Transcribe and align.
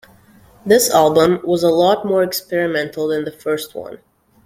This 0.65 0.89
album 0.89 1.41
was 1.43 1.61
a 1.61 1.69
lot 1.69 2.05
more 2.07 2.23
experimental 2.23 3.07
than 3.09 3.23
the 3.23 3.31
first 3.31 3.75
one. 3.75 3.99